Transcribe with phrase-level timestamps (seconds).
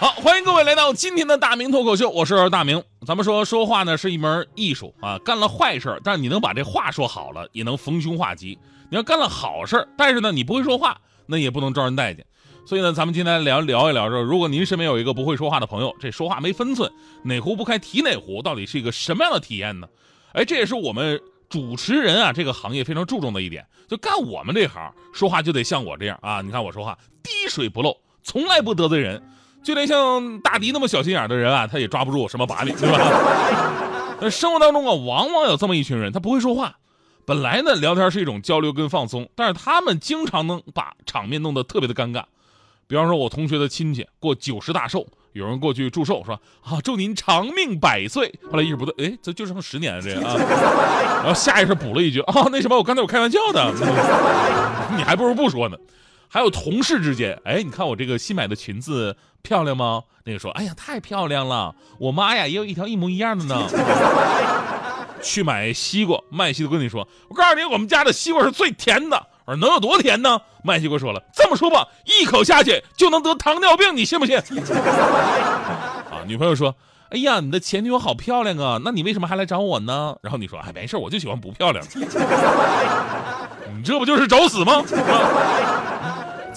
[0.00, 2.80] 好，欢迎各位来到今天的大明脱口秀，我是大明。
[3.04, 8.56] 咱们说说话呢是一门艺术啊，干了坏事，但是你能把这话说好了，也能逢凶化吉。
[8.90, 12.24] 你要干了好事，但是呢你不会说话，那也不能招人待见。
[12.64, 16.88] 所以呢，咱们今天聊聊一聊说，如果您身边有一个不会说话的朋友，这说话没分寸，
[17.24, 19.88] 哪壶不开提哪壶，到底是一个什么样的体验呢？
[20.32, 26.40] 哎，这也是我们主持人啊这个行业非常注重的一点，就干我们这行，说话就得像我这样啊。
[26.40, 29.20] 你看我说话滴水不漏，从来不得罪人。
[29.68, 32.98] 就连像大迪那么小心眼的人啊，他也抓不住什么把柄，对吧？
[34.18, 36.76] 那生活当中啊，往往有这么一群人，他不会说话。
[37.26, 42.22] 本来呢，聊天是一种交流跟放松，但是他们经常能把场面弄得特别的尴尬。
[42.86, 48.32] 比方说，我同学的亲戚过九十大寿，有人过去祝寿，说啊，祝您长命百岁。
[48.50, 50.34] 后来意识不对，哎，这就剩十年了这个啊。
[51.16, 53.70] 然后下意识补了一句啊，那什么，我刚才我开玩笑的，
[54.96, 55.76] 你还不如不说呢。
[56.28, 60.02] 还有同事之间，哎，你看我这个新买的裙子漂亮吗？
[60.24, 63.66] 那个说，哎呀，太漂亮了，我妈呀也有一条一模一样的呢。
[65.20, 69.26] 去买西瓜，卖西瓜跟你说，我告诉你，我们家的西瓜是最甜的。
[69.46, 70.40] 我说能有多甜呢？
[70.62, 74.38] 卖西瓜说了，这么说吧，一口下去就能得糖尿病，你信不信？
[74.38, 76.74] 啊，女朋友说，
[77.10, 80.14] 哎呀，你的前女友好漂亮啊，那你为什么还来找我呢？
[80.22, 81.84] 然后你说，哎，没事，我就喜欢不漂亮。
[83.74, 84.84] 你这不就是找死吗？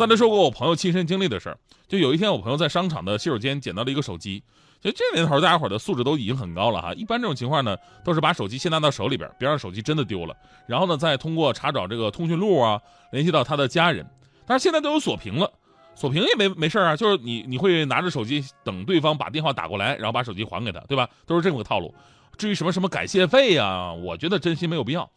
[0.01, 1.57] 刚才说过我朋友亲身经历的事儿，
[1.87, 4.43] 就有一天我朋友在商场的洗手间捡到了一个手机，
[4.81, 6.91] 其实这年头大家伙的素质都已经很高了哈。
[6.95, 10.35] 一般这种情况呢，都是把手机先拿到手里边，别让手机真的丢了，
[10.65, 12.81] 然后呢再通过查找这个通讯录啊，
[13.11, 14.03] 联系到他的家人。
[14.47, 15.47] 但是现在都有锁屏了，
[15.93, 21.07] 锁屏也没没事啊，就是你你会拿着手机等对方把电话打过来，然后把手机还给他，对吧？
[21.27, 21.93] 都是这么个套路。
[22.39, 25.07] 至于什么什么感谢费呀，我觉得真心没有必要。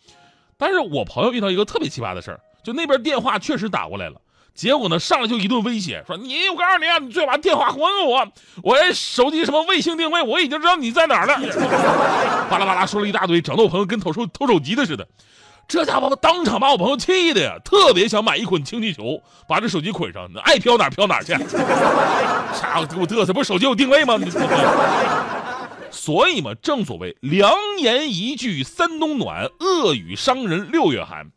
[0.59, 4.21] 但是我朋友遇到一个特别奇葩的事儿，就那边电话确实打过来了。
[4.55, 8.27] 结果呢，上来就一顿威胁，说你，我告诉你啊，你最好把电话还给我，
[8.63, 11.35] 我这手机什么卫星定位，我已经知道你在哪儿了。
[12.49, 15.07] 巴拉巴拉说了一大堆，整得我朋友跟偷手偷手机的似的。
[15.67, 21.33] 这家伙当场把我朋友气的呀，特别想买一捆氢气球，把这手机捆上，爱飘哪飘哪去。
[22.53, 23.33] 啥给我嘚瑟？
[23.33, 24.17] 不是手机有定位吗？
[25.91, 31.31] 所以嘛，正所谓良言一句三冬暖，恶语伤人六月寒。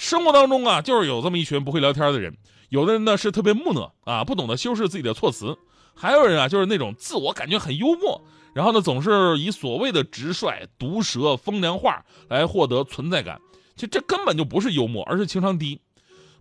[0.00, 2.34] 生活当中啊，就是有这么一群不会聊天的人。
[2.70, 5.54] 有的人呢是特别木讷啊，不懂得修饰自己的措辞；
[5.94, 8.24] 还有人啊，就是那种自我感觉很幽默，
[8.54, 13.38] 然后呢总是以所谓的直率、毒舌、风凉话来获得存在感。
[13.76, 15.78] 其实这根本就不是幽默，而是情商低，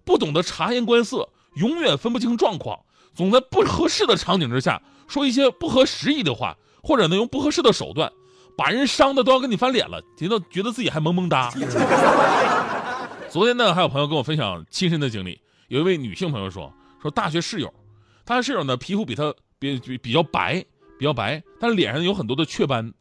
[0.06, 2.80] 不懂得察言观色，永远分不清状况，
[3.14, 8.10] 总在不合适的场景之下说一些不合时宜的话，或者呢用不合适的手段，
[8.58, 11.52] 把人伤的都要跟你翻脸了，觉得觉得自己还萌萌哒。
[13.30, 15.40] 昨天呢，还有朋友跟我分享亲身的经历。
[15.68, 17.72] 有一位女性朋友说，说大学室友，
[18.26, 20.66] 她的室友呢皮肤比她比比比较白，
[20.98, 22.92] 比较白，但是脸上有很多的雀斑。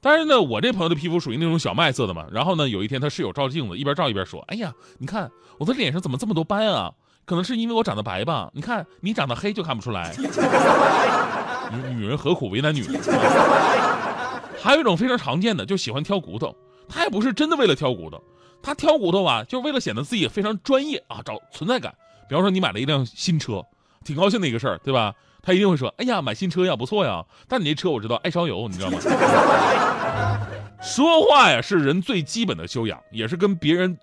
[0.00, 2.26] 但是呢，我这朋友的皮肤属于那种小麦色的嘛。
[2.32, 6.92] 然后呢，有一天他室友照镜子，一边照一边说：“哎呀，你看我的脸上怎么这么多斑啊？
[7.24, 8.50] 可能是因为我长得白吧？
[8.52, 10.12] 你看你长得黑就看不出来。
[11.72, 13.00] 女女人何苦为难女人？
[14.60, 16.52] 还有一种非常常见的，就喜欢挑骨头。
[16.88, 18.20] 他也不是真的为了挑骨头。”
[18.62, 21.94] 他挑骨头吧，就是为了显得自己非常专业啊，找存在感。
[22.28, 23.64] 比方说，你买了一辆新车，
[24.04, 25.14] 挺高兴的一个事儿，对吧？
[25.42, 28.98] 他一定会说：“哎呀，买新车呀，不错呀。”但你这车我知道爱烧油，你知道吗？
[30.82, 33.98] 说话呀，是人最基本的修养，也是跟别人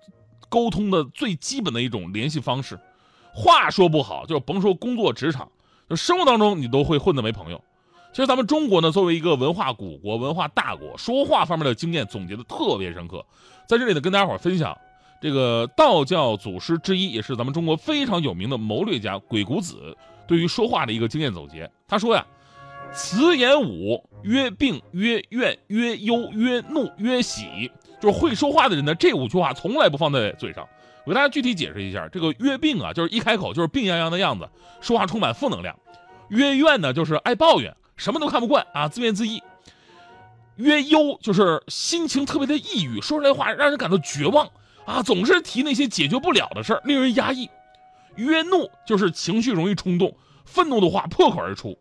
[0.48, 2.78] 沟通的最基本的一种联系方式。
[3.32, 5.48] 话说不好，就甭说工作职场，
[5.88, 7.62] 就生活当中你都会混得没朋友。
[8.18, 13.24] 其实咱们中国呢，作为一个文化古国、文化大国，说话方面的经验总结的特别深刻。
[13.64, 14.76] 在这里呢，跟大家伙分享
[15.22, 19.96] 这个道教祖师之一，也是咱们中国非常有名的谋略家鬼谷子
[20.26, 21.70] 对于说话的一个经验总结。
[21.86, 22.26] 他说呀
[22.92, 27.70] ：“辞言五，曰病，曰怨，曰忧，曰怒，曰喜。”
[28.02, 30.66] 就是会说话的人呢，这五句话从来不放在嘴上。
[31.04, 34.48] 我给大家具体解释一下，这个“曰病”啊，就是一开口就是病殃殃的样子，
[34.80, 35.72] 说话充满负能量
[36.30, 39.42] ；“曰怨”呢，就是爱抱怨，什么都看不惯啊，自怨自艾。
[40.56, 44.48] 曰忧就是心情特别的抑郁，说出来话让人感到绝望
[44.86, 47.50] 啊，总是提那些解决不了的事儿，令人压抑。
[48.16, 51.78] 曰怒就是情绪容易冲动，愤怒的话破口而出。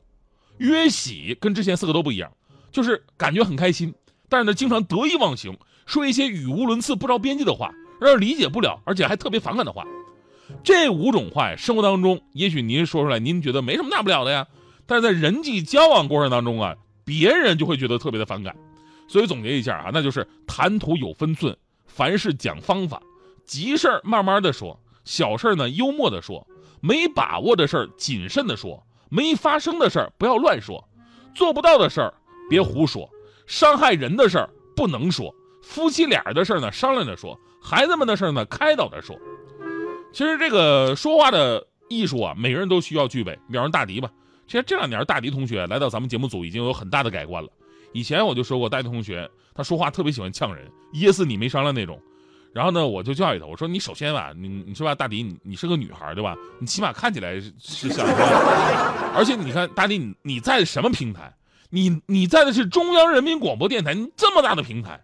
[0.57, 2.31] 曰喜跟之前四个都不一样，
[2.71, 3.93] 就是感觉很开心，
[4.29, 9.83] 但是呢，经常得意忘形，说一些语无伦次、不着边际的话，让人理解不了，而且还特别反感的话。
[10.63, 14.47] 这五种话呀，生活当中也许您说出来，您觉得没什么大不了的呀，
[14.88, 16.75] 但是在人际交往过程当中啊，
[17.06, 18.56] 别人就会觉得特别的反感。
[19.07, 21.56] 所以总结一下啊，那就是谈吐有分寸，
[21.86, 23.01] 凡事讲方法，
[23.45, 26.45] 急事儿慢慢的说，小事儿呢幽默的说，
[26.81, 30.86] 没把握的事儿谨慎的说，没发生的事儿不要乱说，
[31.36, 32.13] 做不到的事儿
[32.50, 33.10] 别胡说，
[33.45, 39.18] 伤害人的事儿不能说，夫妻俩的事儿呢商量着说，孩子们的事儿呢开导着说。
[40.12, 43.38] 其实这个说话的艺术啊，每个人都需要具备。
[43.48, 44.12] 比方说大迪吧，
[44.47, 47.49] 其实这两年大迪同学来到咱们节目组已经有很大的改观了。
[47.91, 52.01] 以前我就说过，大迪同学他说话特别喜欢呛人，噎死你没商量那种。
[52.53, 56.35] 然后呢，我就教育他，我说你首先吧，你你说吧，大迪你你是个女孩对吧？
[56.59, 58.05] 你起码看起来是是像，
[59.13, 61.31] 而且你看大迪你你在什么平台？
[61.69, 65.00] 你你在的是中央人民广播电台，你这么大的平台，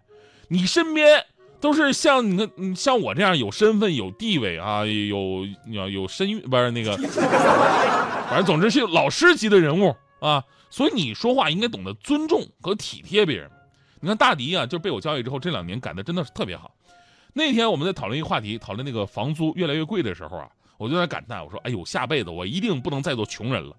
[0.48, 1.24] 你身边。
[1.64, 6.94] 都是像你看，像我这样有身份、有地位啊，有有有身誉，不是那个，
[8.28, 10.44] 反正总之是老师级的人物啊。
[10.68, 13.50] 所以你说话应该懂得尊重和体贴别人。
[14.00, 16.70] 你看大迪啊，就被我教育之后，这两年改的真的是特别好。
[17.32, 23.74] 那天我们在讨论一个话题，讨论那个房租越来越贵的时候啊，我就在感叹，我说：“哎呦，下辈子我一定不能再做穷人了。”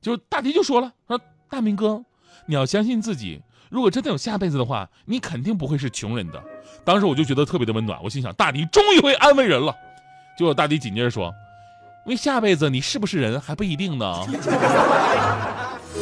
[0.00, 1.20] 就大迪就说了：“说
[1.50, 2.02] 大明哥，
[2.46, 6.42] 你要相信自己。”如果真的有下辈子的话，你肯定不会是穷人的。
[6.84, 9.74] 当时我就觉得特别的温暖，我心想大迪终于会安慰人了。
[10.36, 11.34] 结果大迪紧接着说
[12.06, 14.24] ：“因为下辈子你是不是人还不一定呢。”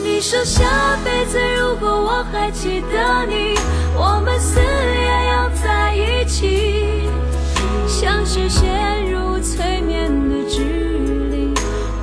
[0.05, 3.55] 你说下辈子如果我还记得你，
[3.97, 7.09] 我们死也要在一起，
[7.89, 10.63] 像是陷入催眠的距
[11.31, 11.53] 离，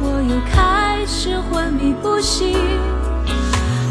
[0.01, 2.53] 我又开始昏迷不醒。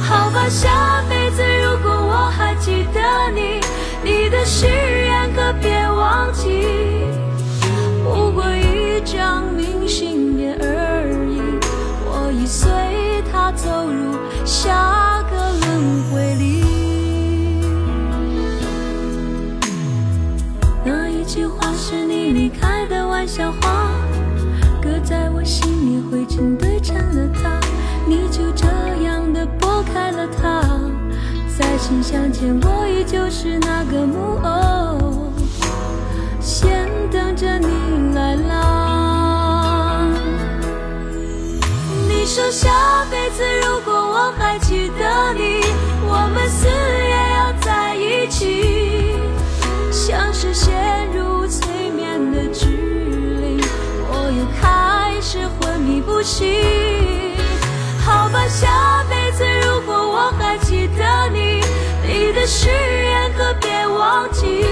[0.03, 3.01] 好吧，下辈子如果我还记得
[3.35, 3.59] 你，
[4.05, 6.67] 你的誓言可别忘记。
[8.05, 11.41] 不过一张明信片而已，
[12.05, 12.71] 我已随
[13.33, 16.43] 它走入下个轮回里。
[20.85, 23.91] 那一句话是你离开的玩笑话，
[24.83, 27.59] 搁在我心里灰尘堆成了塔，
[28.07, 28.67] 你就这
[29.03, 29.73] 样的拨。
[29.93, 30.52] 开了它，
[31.83, 31.89] 在
[32.33, 35.33] 信，我依旧是那个木偶，
[36.41, 40.07] 先等着你来啦。
[42.09, 45.61] 你说下辈子如果我还记得你，
[46.07, 49.17] 我们死也要在一起，
[49.91, 52.67] 像是陷入催眠的指
[53.41, 53.61] 令，
[54.09, 56.47] 我又开始昏迷不醒。
[58.05, 59.02] 好吧，下
[62.43, 64.65] 的誓言可别忘记。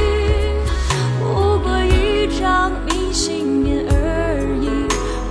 [1.21, 4.89] 不过一张明信片而已，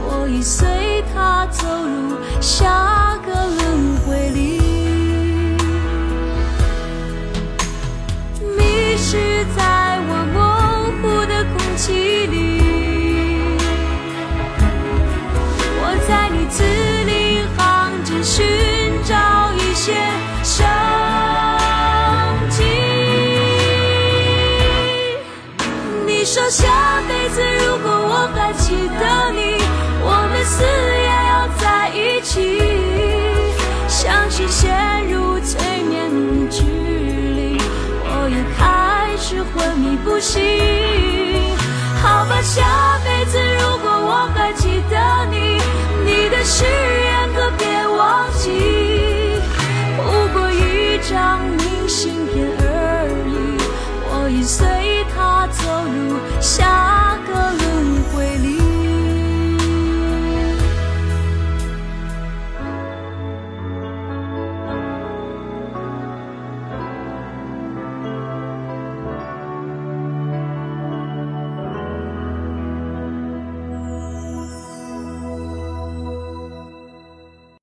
[0.07, 4.61] 我已随他走入下个轮回里，
[8.57, 9.17] 迷失
[9.57, 9.61] 在
[42.41, 45.59] 下辈子如果我还记得你，
[46.05, 46.88] 你的誓。